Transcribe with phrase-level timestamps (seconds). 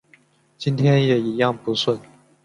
[0.57, 1.99] 今天也一样不顺